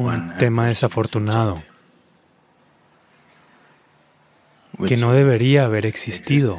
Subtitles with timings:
[0.00, 1.62] un tema desafortunado
[4.86, 6.58] que no debería haber existido,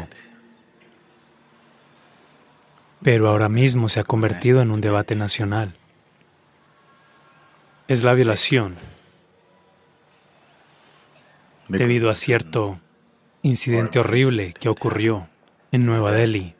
[3.01, 5.73] pero ahora mismo se ha convertido en un debate nacional.
[7.87, 8.75] Es la violación
[11.67, 12.79] debido a cierto
[13.41, 15.27] incidente horrible que ocurrió
[15.71, 16.53] en Nueva Delhi.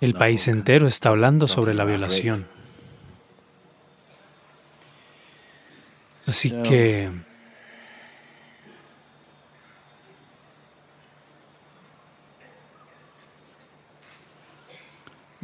[0.00, 2.57] El país entero está hablando sobre la violación.
[6.28, 7.10] Así que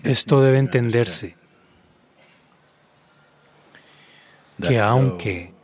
[0.03, 1.37] esto debe entenderse,
[4.61, 5.55] que aunque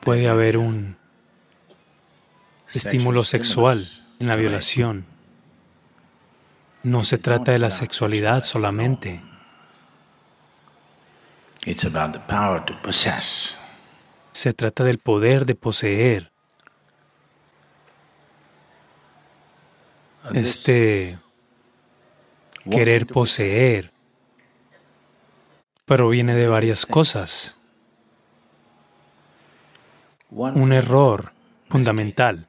[0.00, 0.96] puede haber un
[2.72, 3.86] estímulo sexual
[4.18, 5.04] en la violación,
[6.82, 9.20] no se trata de la sexualidad solamente.
[14.32, 16.30] Se trata del poder de poseer.
[20.32, 21.18] Este
[22.70, 23.92] querer poseer
[25.84, 27.58] proviene de varias cosas.
[30.30, 31.32] Un error
[31.68, 32.48] fundamental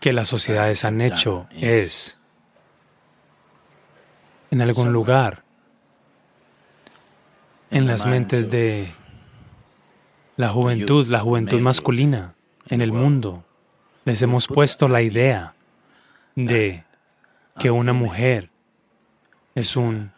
[0.00, 2.18] que las sociedades han hecho es,
[4.50, 5.45] en algún lugar,
[7.70, 8.88] en las mentes de
[10.36, 12.34] la juventud, la juventud masculina
[12.68, 13.44] en el mundo,
[14.04, 15.54] les hemos puesto la idea
[16.34, 16.84] de
[17.58, 18.50] que una mujer
[19.54, 20.12] es un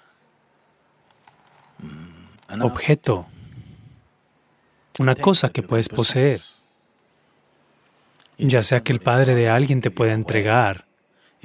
[2.60, 3.26] objeto,
[4.98, 6.40] una cosa que puedes poseer.
[8.36, 10.86] Ya sea que el padre de alguien te pueda entregar.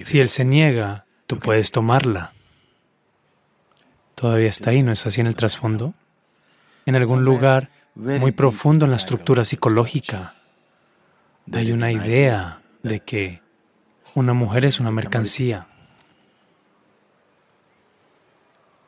[0.03, 2.32] Si él se niega, tú puedes tomarla.
[4.23, 5.93] Todavía está ahí, ¿no es así en el trasfondo?
[6.85, 10.35] En algún lugar muy profundo en la estructura psicológica
[11.51, 13.41] hay una idea de que
[14.15, 15.67] una mujer es una mercancía.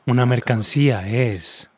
[0.06, 1.70] Una mercancía es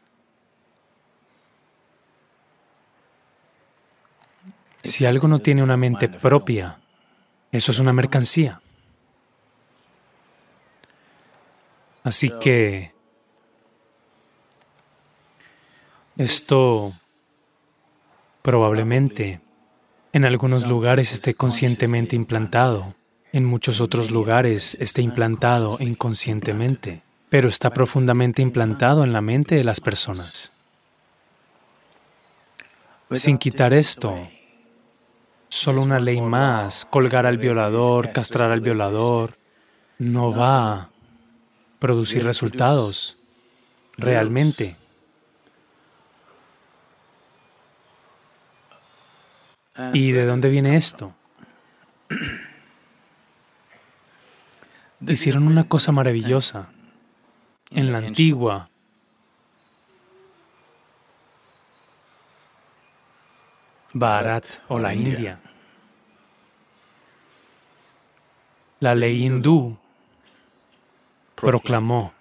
[4.83, 6.77] Si algo no tiene una mente propia,
[7.51, 8.61] eso es una mercancía.
[12.03, 12.95] Así que
[16.17, 16.93] esto
[18.41, 19.39] probablemente
[20.13, 22.95] en algunos lugares esté conscientemente implantado,
[23.31, 29.63] en muchos otros lugares esté implantado inconscientemente, pero está profundamente implantado en la mente de
[29.63, 30.51] las personas.
[33.11, 34.27] Sin quitar esto,
[35.49, 39.35] solo una ley más, colgar al violador, castrar al violador,
[39.99, 40.89] no va a
[41.79, 43.17] producir resultados
[43.97, 44.77] realmente.
[49.93, 51.13] ¿Y de dónde viene esto?
[55.01, 56.69] Hicieron una cosa maravillosa
[57.69, 58.69] en la antigua
[63.93, 65.39] Bharat o la India.
[68.79, 69.77] La ley hindú
[71.35, 72.13] proclamó,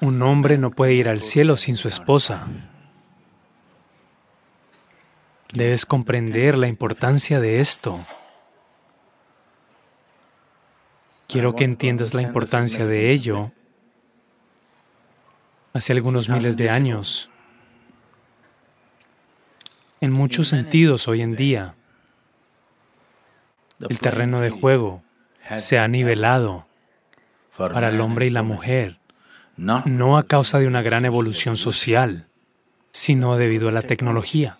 [0.00, 2.46] un hombre no puede ir al cielo sin su esposa.
[5.56, 7.98] Debes comprender la importancia de esto.
[11.26, 13.52] Quiero que entiendas la importancia de ello.
[15.72, 17.30] Hace algunos miles de años,
[20.02, 21.74] en muchos sentidos hoy en día,
[23.88, 25.02] el terreno de juego
[25.56, 26.66] se ha nivelado
[27.56, 28.98] para el hombre y la mujer,
[29.56, 32.26] no a causa de una gran evolución social,
[32.92, 34.58] sino debido a la tecnología.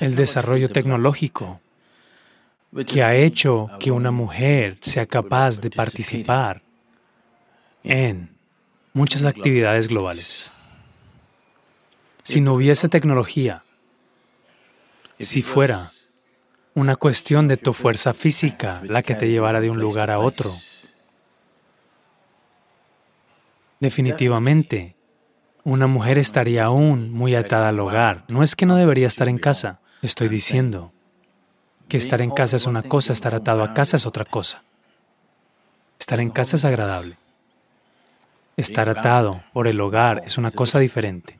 [0.00, 1.60] El desarrollo tecnológico
[2.86, 6.62] que ha hecho que una mujer sea capaz de participar
[7.84, 8.30] en
[8.94, 10.52] muchas actividades globales.
[12.22, 13.62] Si no hubiese tecnología,
[15.18, 15.92] si fuera
[16.74, 20.52] una cuestión de tu fuerza física la que te llevara de un lugar a otro.
[23.80, 24.94] Definitivamente,
[25.64, 28.24] una mujer estaría aún muy atada al hogar.
[28.28, 30.92] No es que no debería estar en casa, estoy diciendo
[31.88, 34.62] que estar en casa es una cosa, estar atado a casa es otra cosa.
[35.98, 37.16] Estar en casa es agradable.
[38.56, 41.38] Estar atado por el hogar es una cosa diferente.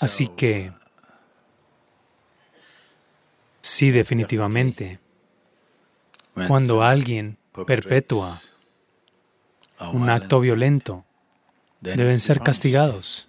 [0.00, 0.72] Así que,
[3.60, 4.98] sí, definitivamente,
[6.48, 8.40] Cuando alguien perpetúa
[9.92, 11.04] un acto violento,
[11.82, 13.28] deben ser castigados.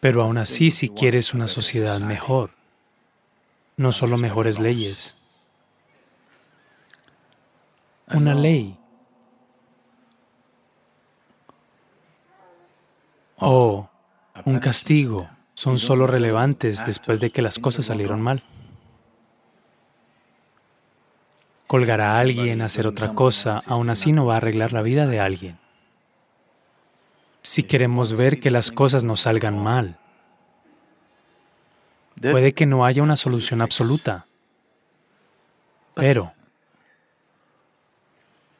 [0.00, 2.50] Pero aún así, si quieres una sociedad mejor,
[3.76, 5.16] no solo mejores leyes,
[8.08, 8.76] una ley.
[13.38, 13.88] O
[14.44, 18.42] un castigo son solo relevantes después de que las cosas salieron mal.
[21.66, 25.20] Colgar a alguien, hacer otra cosa, aún así no va a arreglar la vida de
[25.20, 25.58] alguien.
[27.46, 29.98] Si queremos ver que las cosas no salgan mal,
[32.20, 34.26] puede que no haya una solución absoluta,
[35.94, 36.32] pero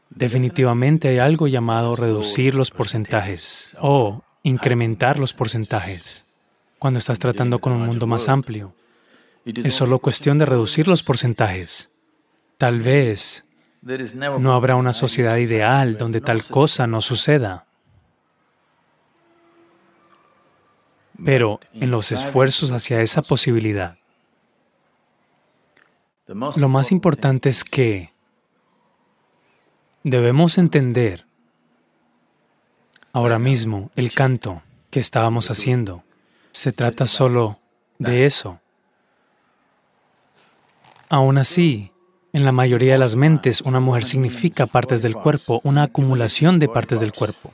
[0.09, 6.25] definitivamente hay algo llamado reducir los porcentajes o incrementar los porcentajes
[6.79, 8.73] cuando estás tratando con un mundo más amplio.
[9.45, 11.91] Es solo cuestión de reducir los porcentajes.
[12.57, 13.45] Tal vez
[14.39, 17.66] no habrá una sociedad ideal donde tal cosa no suceda.
[21.25, 23.97] Pero en los esfuerzos hacia esa posibilidad,
[26.27, 28.13] lo más importante es que
[30.03, 31.25] debemos entender
[33.13, 36.03] ahora mismo el canto que estábamos haciendo
[36.57, 37.59] se trata solo
[37.99, 38.61] de eso.
[41.11, 41.93] Aún así,
[42.33, 46.69] en la mayoría de las mentes, una mujer significa partes del cuerpo, una acumulación de
[46.69, 47.53] partes del cuerpo.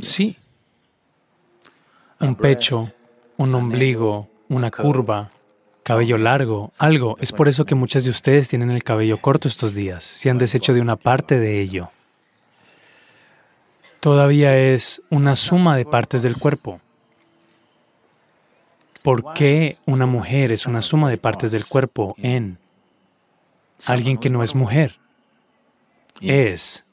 [0.00, 0.36] Sí.
[2.24, 2.90] Un pecho,
[3.36, 5.30] un ombligo, una curva,
[5.82, 7.16] cabello largo, algo.
[7.20, 10.38] Es por eso que muchas de ustedes tienen el cabello corto estos días, se han
[10.38, 11.90] deshecho de una parte de ello.
[14.00, 16.80] Todavía es una suma de partes del cuerpo.
[19.02, 22.58] ¿Por qué una mujer es una suma de partes del cuerpo en
[23.86, 24.98] alguien que no es mujer?
[26.20, 26.84] Es.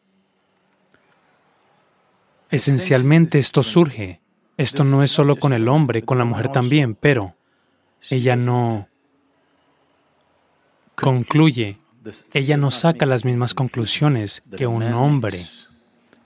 [2.50, 4.21] Esencialmente esto surge.
[4.62, 7.36] Esto no es solo con el hombre, con la mujer también, pero
[8.12, 8.88] ella no
[10.94, 11.80] concluye,
[12.31, 15.44] ella no saca las mismas conclusiones que un hombre,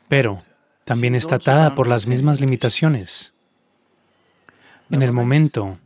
[0.10, 0.40] pero
[0.84, 3.34] también está atada por las mismas limitaciones.
[4.92, 5.78] En el momento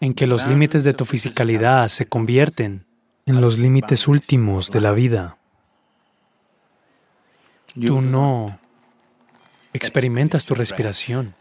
[0.00, 2.86] en que los límites de tu fisicalidad se convierten
[3.26, 5.38] en los límites últimos de la vida,
[7.74, 8.60] tú no
[9.76, 11.34] experimentas tu respiración,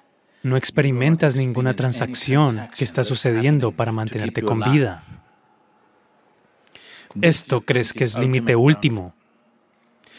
[0.43, 5.03] no experimentas ninguna transacción que está sucediendo para mantenerte con vida.
[7.21, 9.13] Esto crees que es límite último.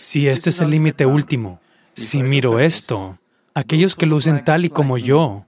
[0.00, 1.60] Si este es el límite último,
[1.92, 3.18] si miro esto,
[3.56, 5.46] Aquellos que lucen tal y como yo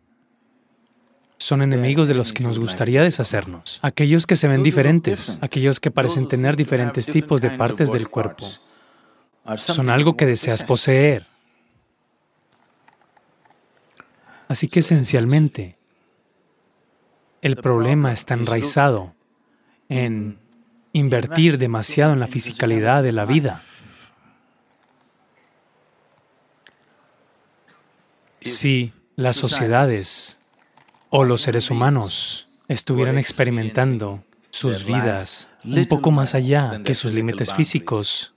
[1.36, 3.80] son enemigos de los que nos gustaría deshacernos.
[3.82, 8.46] Aquellos que se ven diferentes, aquellos que parecen tener diferentes tipos de partes del cuerpo,
[9.58, 11.26] son algo que deseas poseer.
[14.48, 15.76] Así que esencialmente,
[17.42, 19.14] el problema está enraizado
[19.88, 20.38] en
[20.92, 23.62] invertir demasiado en la fisicalidad de la vida.
[28.40, 30.38] Si las sociedades
[31.10, 37.52] o los seres humanos estuvieran experimentando sus vidas un poco más allá que sus límites
[37.52, 38.34] físicos,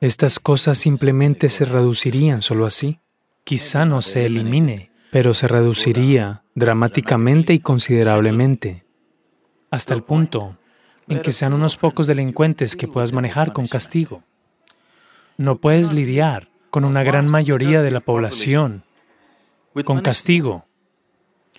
[0.00, 2.98] estas cosas simplemente se reducirían solo así.
[3.44, 8.82] Quizá no se elimine, pero se reduciría dramáticamente y considerablemente,
[9.70, 10.56] hasta el punto
[11.06, 14.22] en que sean unos pocos delincuentes que puedas manejar con castigo.
[15.36, 18.84] No puedes lidiar con una gran mayoría de la población
[19.84, 20.64] con castigo.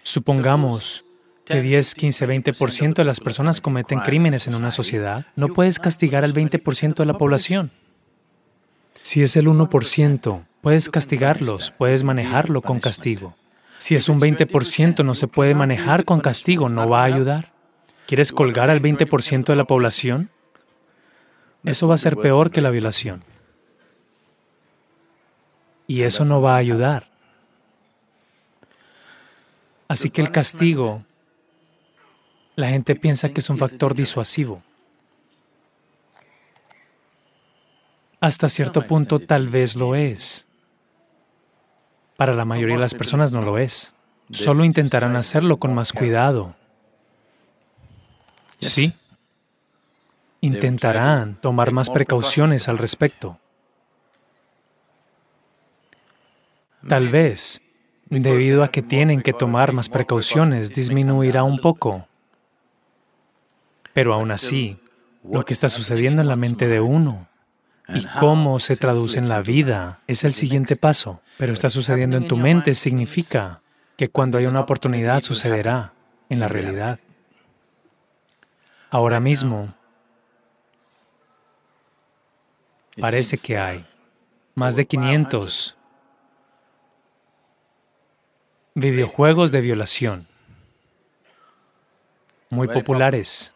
[0.02, 1.06] Supongamos
[1.46, 6.24] que 10, 15, 20% de las personas cometen crímenes en una sociedad, no puedes castigar
[6.24, 7.72] al 20% de la población.
[9.04, 13.36] Si es el 1%, puedes castigarlos, puedes manejarlo con castigo.
[13.84, 17.52] Si es un 20%, no se puede manejar con castigo, no va a ayudar.
[18.08, 20.30] ¿Quieres colgar al 20% de la población?
[21.66, 23.26] Eso va a ser peor que la violación.
[25.86, 27.10] Y eso no va a ayudar.
[29.90, 31.04] Así que el castigo,
[32.56, 34.64] la gente piensa que es un factor disuasivo.
[38.22, 40.48] Hasta cierto punto tal vez lo es.
[42.18, 43.94] Para la mayoría de las personas no lo es.
[44.30, 46.56] Solo intentarán hacerlo con más cuidado.
[48.60, 48.94] Sí.
[50.42, 53.38] Intentarán tomar más precauciones al respecto.
[56.88, 57.62] Tal vez
[58.10, 62.08] debido a que tienen que tomar más precauciones, disminuirá un poco.
[63.94, 64.78] Pero aún así,
[65.24, 67.28] lo que está sucediendo en la mente de uno
[67.88, 71.22] y cómo se traduce en la vida es el siguiente paso.
[71.38, 72.76] Pero está sucediendo en tu mente.
[72.76, 73.62] significa
[73.98, 75.94] que cuando hay una oportunidad sucederá
[76.30, 77.00] en la realidad.
[78.90, 79.74] Ahora mismo
[83.00, 83.86] parece que hay
[84.56, 85.76] más de 500
[88.76, 90.28] videojuegos de violación
[92.50, 93.54] muy populares.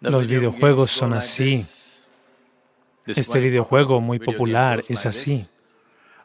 [0.00, 1.66] Los videojuegos son así.
[3.06, 5.48] Este videojuego muy popular es así.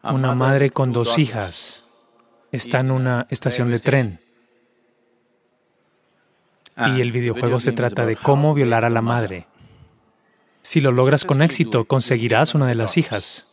[0.04, 1.84] Una madre con dos hijas
[2.52, 4.20] está en una estación de tren.
[6.76, 9.48] Y el videojuego se trata de cómo violar a la madre.
[10.62, 13.48] Si lo logras con éxito, conseguirás una de las hijas.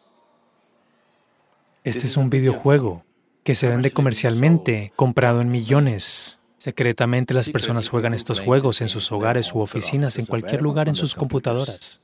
[1.82, 3.04] Este es un videojuego
[3.42, 6.39] que se vende comercialmente, comprado en millones.
[6.60, 10.94] Secretamente las personas juegan estos juegos en sus hogares u oficinas, en cualquier lugar en
[10.94, 12.02] sus computadoras.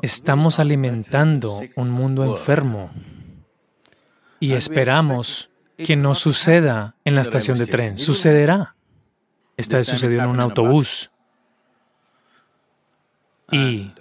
[0.00, 2.90] Estamos alimentando un mundo enfermo
[4.40, 7.96] y esperamos que no suceda en la estación de tren.
[7.96, 8.74] Sucederá.
[9.56, 11.12] Esta vez sucedió en un autobús.
[13.52, 13.92] Y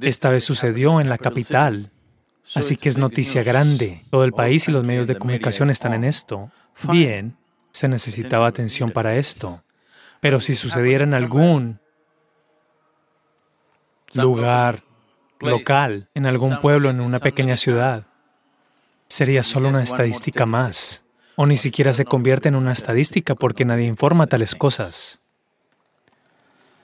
[0.00, 1.92] esta vez sucedió en la capital.
[2.56, 4.04] Así que es noticia grande.
[4.10, 6.50] Todo el país y los medios de comunicación están en esto.
[6.90, 7.36] Bien,
[7.78, 9.62] se necesitaba atención para esto.
[10.18, 11.78] Pero si sucediera en algún
[14.14, 14.82] lugar
[15.38, 18.08] local, en algún pueblo, en una pequeña ciudad,
[19.06, 21.04] sería solo una estadística más.
[21.36, 25.20] O ni siquiera se convierte en una estadística porque nadie informa tales cosas.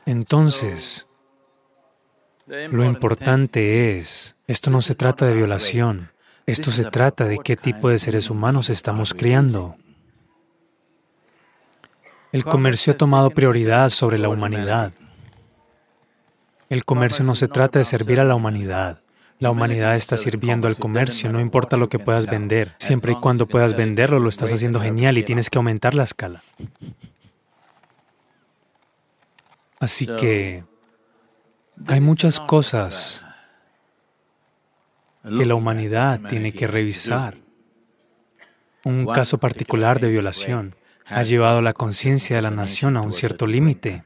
[0.07, 1.09] Entonces,
[2.47, 6.13] lo importante es, esto no se trata de violación,
[6.47, 9.75] esto se trata de qué tipo de seres humanos estamos criando.
[12.35, 14.93] El comercio ha tomado prioridad sobre la humanidad.
[16.69, 19.03] El comercio no se trata de servir a la humanidad.
[19.39, 22.75] La humanidad está sirviendo al comercio, no importa lo que puedas vender.
[22.79, 26.43] Siempre y cuando puedas venderlo, lo estás haciendo genial y tienes que aumentar la escala.
[29.79, 30.65] Así que
[31.87, 33.25] hay muchas cosas
[35.23, 37.37] que la humanidad tiene que revisar.
[38.83, 40.75] Un caso particular de violación
[41.07, 44.05] ha llevado la conciencia de la nación a un cierto límite.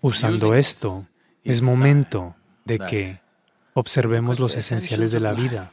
[0.00, 1.06] Usando esto,
[1.42, 3.20] es momento de que
[3.74, 5.72] observemos los esenciales de la vida.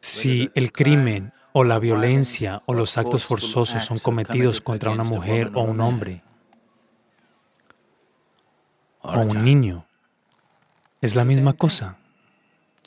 [0.00, 5.50] Si el crimen o la violencia o los actos forzosos son cometidos contra una mujer
[5.54, 6.22] o un hombre
[9.00, 9.86] o un niño,
[11.00, 11.96] es la misma cosa.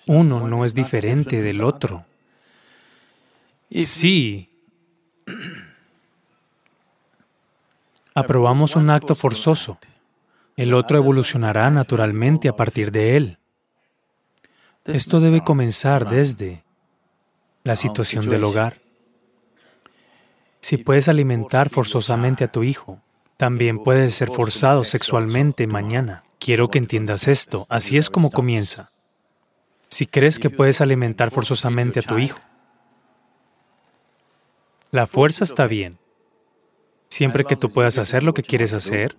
[0.05, 2.05] Uno no es diferente del otro.
[3.71, 4.48] Sí,
[8.19, 9.79] aprobamos un acto forzoso,
[10.57, 13.37] el otro evolucionará naturalmente a partir de él.
[14.85, 16.63] Esto debe comenzar desde
[17.63, 18.81] la situación del hogar.
[20.61, 23.01] Si puedes alimentar forzosamente a tu hijo,
[23.37, 26.23] también puedes ser forzado sexualmente mañana.
[26.39, 27.65] Quiero que entiendas esto.
[27.69, 28.89] Así es como comienza.
[29.87, 32.39] Si crees que puedes alimentar forzosamente a tu hijo,
[34.91, 35.99] la fuerza está bien.
[37.09, 39.17] Siempre que tú puedas hacer lo que quieres hacer,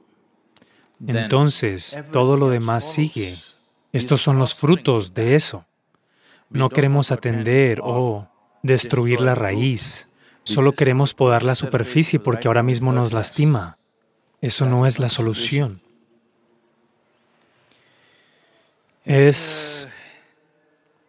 [1.07, 3.37] entonces todo lo demás sigue.
[3.93, 5.67] Estos son los frutos de eso.
[6.49, 8.29] No queremos atender o
[8.63, 10.09] destruir la raíz.
[10.43, 13.79] Solo queremos podar la superficie porque ahora mismo nos lastima.
[14.41, 15.83] Eso no es la solución.
[19.05, 19.89] Es,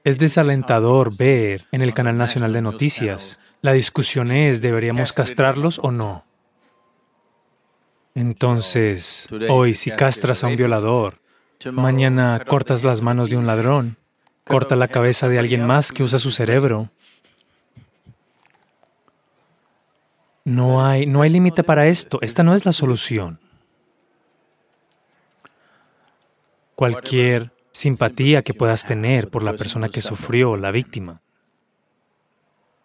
[0.03, 5.91] es desalentador ver en el canal nacional de noticias la discusión es, ¿deberíamos castrarlos o
[5.91, 6.25] no?
[8.15, 11.21] Entonces, hoy si castras a un violador,
[11.71, 13.97] mañana cortas las manos de un ladrón,
[14.45, 16.89] corta la cabeza de alguien más que usa su cerebro.
[20.43, 22.19] No hay, no hay límite para esto.
[22.21, 23.39] Esta no es la solución.
[26.75, 31.21] Cualquier simpatía que puedas tener por la persona que sufrió, la víctima,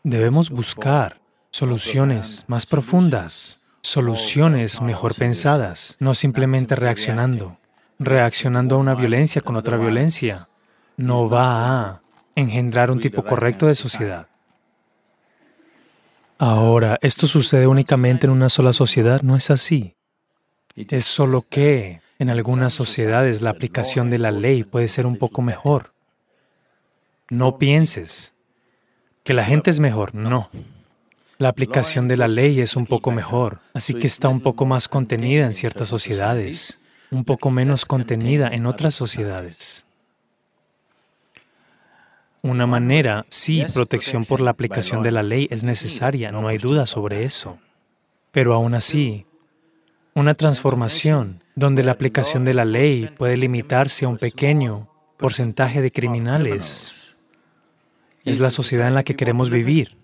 [0.07, 1.21] Debemos buscar
[1.51, 7.59] soluciones más profundas, soluciones mejor pensadas, no simplemente reaccionando.
[7.99, 10.47] Reaccionando a una violencia con otra violencia.
[10.97, 12.03] no va a
[12.37, 14.29] engendrar un tipo correcto de sociedad.
[16.39, 19.97] Ahora, esto sucede únicamente en una sola sociedad, no es así.
[20.77, 25.43] Es solo que en algunas sociedades la aplicación de la ley puede ser un poco
[25.43, 25.95] mejor.
[27.29, 28.36] No pienses
[29.27, 30.49] que la gente es mejor, no.
[31.39, 34.87] La aplicación de la ley es un poco mejor, así que está un poco más
[34.87, 36.79] contenida en ciertas sociedades,
[37.11, 39.85] un poco menos contenida en otras sociedades.
[42.41, 46.87] Una manera, sí, protección por la aplicación de la ley es necesaria, no hay duda
[46.87, 47.59] sobre eso.
[48.31, 49.27] Pero aún así,
[50.15, 55.91] una transformación donde la aplicación de la ley puede limitarse a un pequeño porcentaje de
[55.91, 57.06] criminales
[58.27, 59.97] es la sociedad en la que queremos vivir.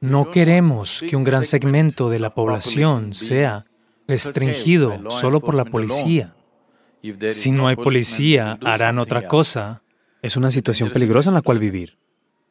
[0.00, 3.66] No queremos que un gran segmento de la población sea
[4.08, 6.34] restringido solo por la policía.
[7.28, 9.82] Si no hay policía, harán otra cosa.
[10.22, 11.98] Es una situación peligrosa en la cual vivir.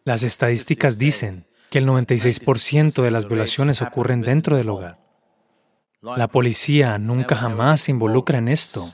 [0.06, 5.00] Las estadísticas dicen que el 96% de las violaciones ocurren dentro del hogar.
[6.02, 8.86] La policía nunca jamás se involucra en esto.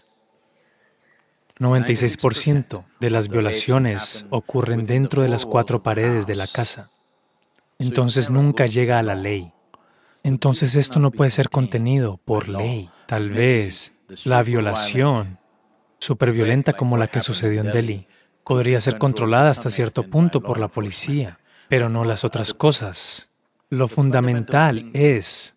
[1.60, 6.90] 96% de las violaciones ocurren dentro de las cuatro paredes de la casa
[7.80, 9.52] entonces nunca llega a la ley.
[10.24, 12.90] Entonces esto no puede ser contenido por ley.
[13.08, 13.94] Tal vez
[14.24, 15.40] la violación
[16.00, 18.08] superviolenta como la que sucedió en Delhi
[18.44, 23.32] podría ser controlada hasta cierto punto por la policía, pero no las otras cosas.
[23.70, 25.56] Lo fundamental es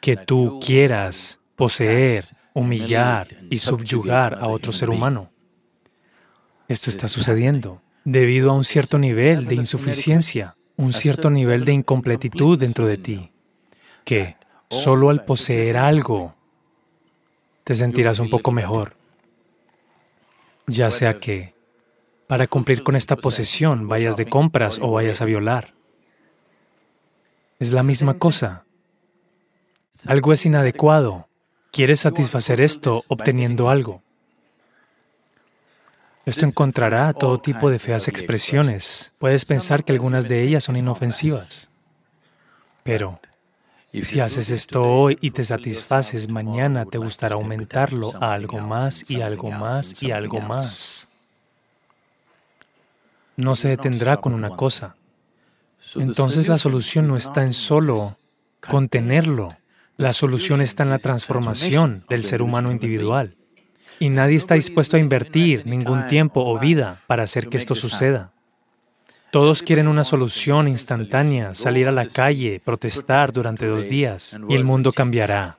[0.00, 2.24] que tú quieras poseer,
[2.54, 5.30] humillar y subyugar a otro ser humano.
[6.68, 7.82] Esto está sucediendo.
[8.04, 13.32] Debido a un cierto nivel de insuficiencia un cierto nivel de incompletitud dentro de ti,
[14.04, 14.36] que
[14.70, 16.34] solo al poseer algo
[17.64, 18.96] te sentirás un poco mejor,
[20.68, 21.54] ya sea que
[22.28, 25.74] para cumplir con esta posesión vayas de compras o vayas a violar.
[27.58, 28.64] Es la misma cosa.
[30.06, 31.28] Algo es inadecuado.
[31.72, 34.02] Quieres satisfacer esto obteniendo algo.
[36.28, 39.14] Esto encontrará todo tipo de feas expresiones.
[39.18, 41.70] Puedes pensar que algunas de ellas son inofensivas.
[42.82, 43.18] Pero
[44.02, 49.22] si haces esto hoy y te satisfaces, mañana te gustará aumentarlo a algo más y
[49.22, 51.08] algo más y algo más.
[53.36, 54.96] No se detendrá con una cosa.
[55.94, 58.18] Entonces la solución no está en solo
[58.68, 59.56] contenerlo.
[59.96, 63.37] La solución está en la transformación del ser humano individual.
[64.00, 68.32] Y nadie está dispuesto a invertir ningún tiempo o vida para hacer que esto suceda.
[69.30, 74.64] Todos quieren una solución instantánea, salir a la calle, protestar durante dos días, y el
[74.64, 75.58] mundo cambiará.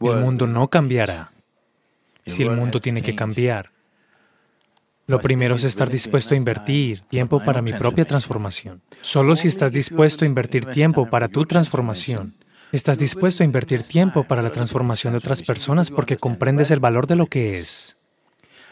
[0.00, 1.32] El mundo no cambiará.
[2.24, 3.70] Si el mundo tiene que cambiar,
[5.06, 8.80] lo primero es estar dispuesto a invertir tiempo para mi propia transformación.
[9.02, 12.34] Solo si estás dispuesto a invertir tiempo para tu transformación,
[12.74, 17.06] Estás dispuesto a invertir tiempo para la transformación de otras personas porque comprendes el valor
[17.06, 17.98] de lo que es.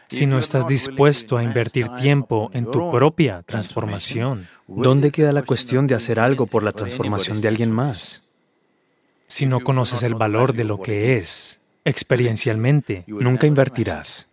[0.09, 5.87] Si no estás dispuesto a invertir tiempo en tu propia transformación, ¿dónde queda la cuestión
[5.87, 8.25] de hacer algo por la transformación de alguien más?
[9.29, 14.29] Si no conoces el valor de lo que es, experiencialmente, nunca invertirás.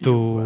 [0.00, 0.40] Tú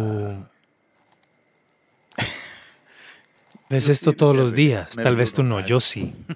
[3.73, 6.13] Ves esto todos los días, tal vez tú no, yo sí.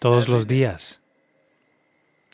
[0.00, 1.00] Todos los días.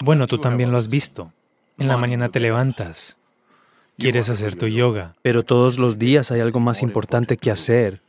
[0.00, 1.30] Bueno, tú también lo has visto.
[1.76, 3.18] En la mañana te levantas,
[3.98, 8.00] quieres hacer tu yoga, pero todos los días hay algo más importante que hacer.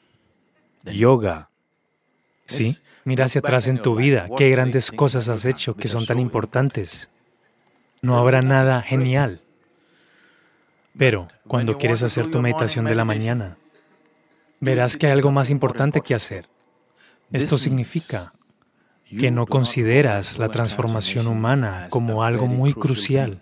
[0.85, 1.49] Yoga.
[2.45, 2.77] ¿Sí?
[3.03, 7.09] Mira hacia atrás en tu vida, qué grandes cosas has hecho que son tan importantes.
[8.01, 9.41] No habrá nada genial.
[10.97, 13.57] Pero cuando quieres hacer tu meditación de la mañana,
[14.65, 16.49] verás que hay algo más importante que hacer.
[17.31, 18.33] Esto significa
[19.17, 23.41] que no consideras la transformación humana como algo muy crucial.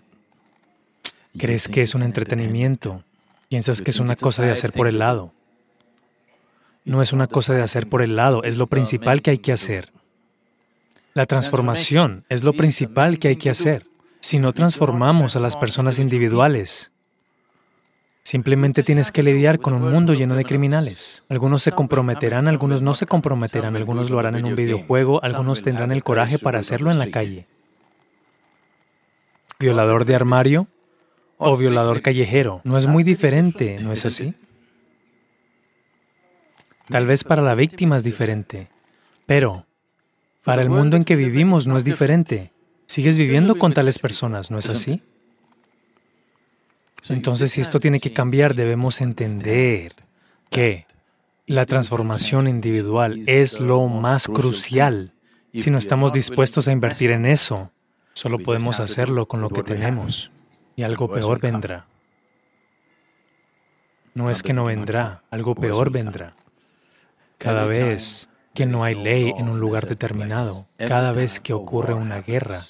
[1.36, 3.02] Crees que es un entretenimiento,
[3.48, 5.32] piensas que es una cosa de hacer por el lado.
[6.84, 9.52] No es una cosa de hacer por el lado, es lo principal que hay que
[9.52, 9.90] hacer.
[11.14, 13.86] La transformación es lo principal que hay que hacer.
[14.20, 16.92] Si no transformamos a las personas individuales,
[18.24, 21.24] Simplemente tienes que lidiar con un mundo lleno de criminales.
[21.28, 25.92] Algunos se comprometerán, algunos no se comprometerán, algunos lo harán en un videojuego, algunos tendrán
[25.92, 27.46] el coraje para hacerlo en la calle.
[29.60, 30.68] ¿Violador de armario
[31.36, 32.62] o violador callejero?
[32.64, 34.34] No es muy diferente, ¿no es así?
[36.88, 38.70] Tal vez para la víctima es diferente,
[39.26, 39.66] pero
[40.44, 42.52] para el mundo en que vivimos no es diferente.
[42.86, 45.02] Sigues viviendo con tales personas, ¿no es así?
[47.08, 49.94] Entonces, si esto tiene que cambiar, debemos entender
[50.50, 50.86] que
[51.46, 55.12] la transformación individual es lo más crucial.
[55.54, 57.70] Si no estamos dispuestos a invertir en eso,
[58.14, 60.32] solo podemos hacerlo con lo que tenemos
[60.76, 61.86] y algo peor vendrá.
[64.14, 66.34] No es que no vendrá, algo peor vendrá.
[67.36, 72.22] cada vez que no hay ley en un lugar determinado, cada vez que ocurre una
[72.22, 72.60] guerra.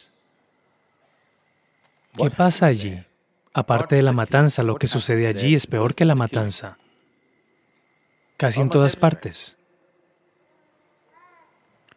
[2.16, 3.04] ¿Qué pasa allí?
[3.54, 6.76] Aparte de la matanza, lo que sucede allí es peor que la matanza.
[8.36, 9.56] Casi en todas partes.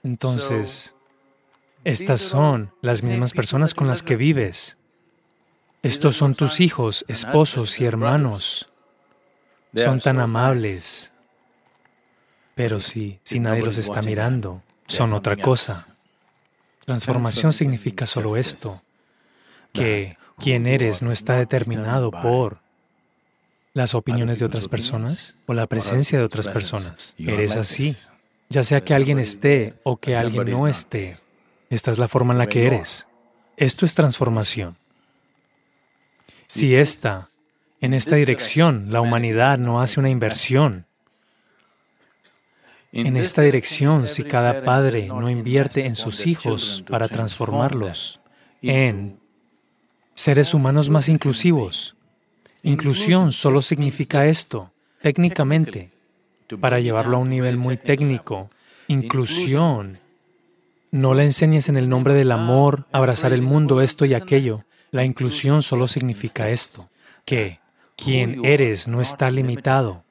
[0.04, 0.94] Entonces,
[1.84, 4.78] estas son las mismas personas con las que vives.
[5.82, 8.70] Estos son tus hijos, esposos y hermanos.
[9.76, 11.12] Son tan amables.
[12.54, 15.88] Pero si, si nadie los está mirando, son otra cosa.
[16.86, 18.80] Transformación significa solo esto,
[19.74, 22.60] que quien eres no está determinado por
[23.74, 27.16] las opiniones de otras personas o la presencia de otras personas.
[27.18, 27.96] Eres así
[28.50, 31.20] ya sea que alguien esté o que alguien no esté.
[31.70, 33.08] Esta es la forma en la que eres.
[33.58, 34.78] Esto es transformación.
[36.46, 37.28] Si esta,
[37.82, 40.86] en esta dirección, la humanidad no hace una inversión,
[42.94, 48.22] en esta dirección, si cada padre no invierte en sus hijos para transformarlos
[48.62, 49.20] en
[50.18, 51.96] seres humanos más inclusivos,
[52.64, 55.92] inclusión solo significa esto, técnicamente,
[56.60, 58.50] para llevarlo a un nivel muy técnico.
[58.88, 60.00] Inclusión.
[60.90, 64.64] No la enseñes en el nombre del amor, abrazar el mundo, esto y aquello.
[64.90, 66.90] La inclusión solo significa esto,
[67.24, 67.60] que
[67.96, 70.04] quien eres no está limitado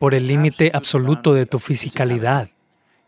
[0.00, 2.48] por el límite absoluto de tu fisicalidad.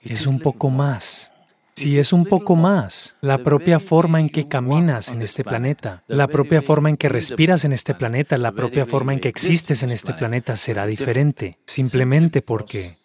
[0.02, 1.32] Es un poco más.
[1.78, 6.26] Si es un poco más, la propia forma en que caminas en este planeta, la
[6.26, 9.90] propia forma en que respiras en este planeta, la propia forma en que existes en
[9.90, 12.98] este planeta será diferente, simplemente porque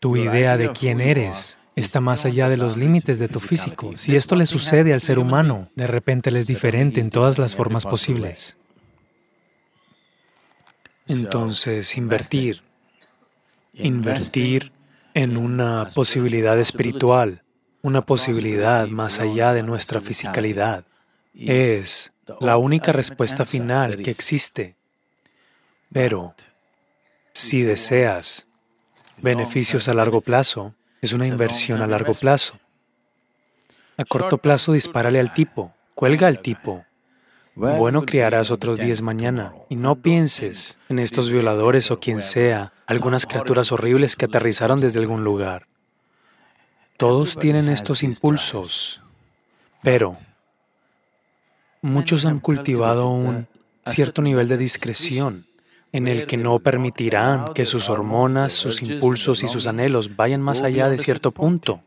[0.00, 3.94] tu idea de quién eres está más allá de los límites de tu físico.
[3.96, 7.54] Si esto le sucede al ser humano, de repente él es diferente en todas las
[7.54, 8.56] formas posibles.
[11.06, 12.62] Entonces, invertir,
[13.74, 14.72] invertir
[15.12, 17.42] en una posibilidad espiritual,
[17.86, 20.84] una posibilidad más allá de nuestra fisicalidad.
[21.36, 24.74] Es la única respuesta final que existe.
[25.92, 26.34] Pero
[27.32, 28.48] si deseas
[29.18, 32.58] beneficios a largo plazo, es una inversión a largo plazo.
[33.96, 36.84] A corto plazo dispárale al tipo, cuelga al tipo.
[37.54, 43.26] Bueno, criarás otros diez mañana y no pienses en estos violadores o quien sea, algunas
[43.26, 45.68] criaturas horribles que aterrizaron desde algún lugar.
[46.96, 49.02] Todos tienen estos impulsos,
[49.82, 50.16] pero
[51.82, 53.48] muchos han cultivado un
[53.84, 55.46] cierto nivel de discreción
[55.92, 60.62] en el que no permitirán que sus hormonas, sus impulsos y sus anhelos vayan más
[60.62, 61.82] allá de cierto punto.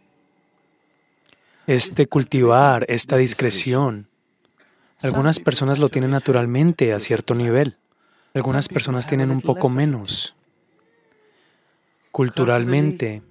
[1.66, 4.08] Este cultivar, esta discreción,
[5.02, 7.78] algunas personas lo tienen naturalmente a cierto nivel,
[8.34, 10.36] algunas personas tienen un poco menos.
[12.12, 13.22] Culturalmente,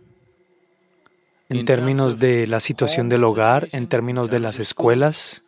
[1.48, 5.44] en términos de la situación del hogar, en términos de las escuelas,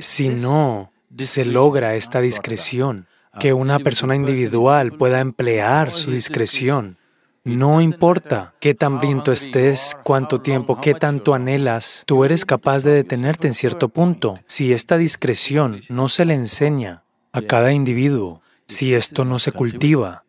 [0.00, 3.06] si no se logra esta discreción,
[3.38, 6.96] que una persona individual pueda emplear su discreción.
[7.44, 12.82] No importa qué tan bien tú estés, cuánto tiempo, qué tanto anhelas, tú eres capaz
[12.82, 14.40] de detenerte en cierto punto.
[14.46, 20.24] Si esta discreción no se le enseña a cada individuo, si esto no se cultiva,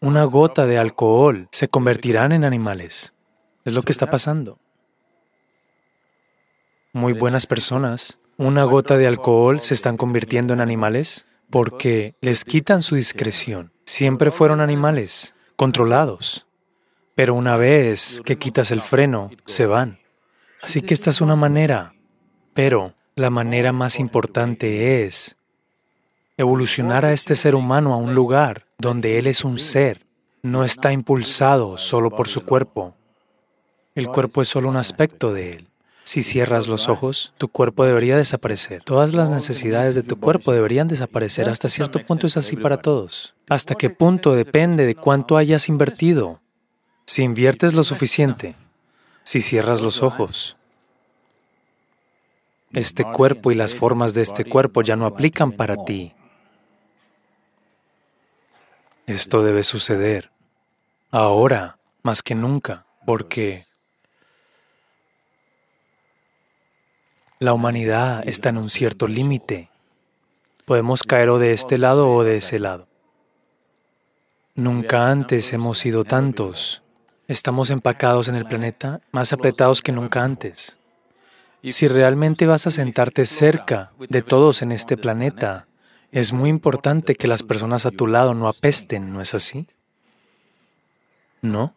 [0.00, 3.12] una gota de alcohol se convertirán en animales.
[3.64, 4.58] Es lo que está pasando.
[6.92, 12.80] Muy buenas personas, una gota de alcohol se están convirtiendo en animales porque les quitan
[12.80, 13.72] su discreción.
[13.84, 16.46] Siempre fueron animales, controlados,
[17.14, 19.98] pero una vez que quitas el freno, se van.
[20.62, 21.94] Así que esta es una manera,
[22.54, 25.36] pero la manera más importante es
[26.38, 30.06] evolucionar a este ser humano a un lugar donde él es un ser,
[30.42, 32.96] no está impulsado solo por su cuerpo,
[33.94, 35.66] el cuerpo es solo un aspecto de él.
[36.04, 38.82] Si cierras los ojos, tu cuerpo debería desaparecer.
[38.82, 41.48] Todas las necesidades de tu cuerpo deberían desaparecer.
[41.48, 43.34] Hasta cierto punto es así para todos.
[43.48, 46.40] ¿Hasta qué punto depende de cuánto hayas invertido?
[47.06, 48.56] Si inviertes lo suficiente,
[49.22, 50.56] si cierras los ojos,
[52.72, 56.14] este cuerpo y las formas de este cuerpo ya no aplican para ti.
[59.06, 60.30] Esto debe suceder
[61.10, 63.66] ahora más que nunca, porque
[67.42, 69.70] La humanidad está en un cierto límite.
[70.66, 72.86] Podemos caer o de este lado o de ese lado.
[74.54, 76.82] Nunca antes hemos sido tantos.
[77.28, 80.78] Estamos empacados en el planeta, más apretados que nunca antes.
[81.62, 85.66] Si realmente vas a sentarte cerca de todos en este planeta,
[86.12, 89.66] es muy importante que las personas a tu lado no apesten, ¿no es así?
[91.40, 91.72] ¿No?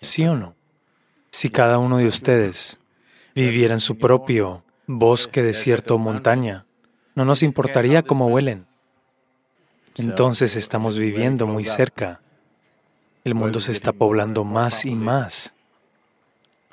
[0.00, 0.54] ¿Sí o no?
[1.30, 2.78] Si cada uno de ustedes
[3.34, 6.66] viviera en su propio bosque, desierto o montaña,
[7.14, 8.66] no nos importaría cómo huelen.
[9.96, 12.20] Entonces estamos viviendo muy cerca.
[13.22, 15.54] El mundo se está poblando más y más.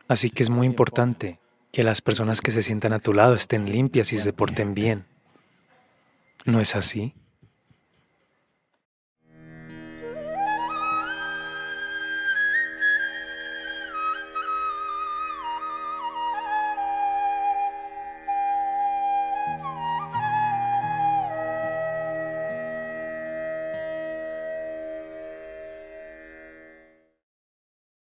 [0.08, 1.40] Así que es muy importante
[1.72, 5.06] que las personas que se sientan a tu lado estén limpias y se porten bien.
[6.44, 7.14] ¿No es así?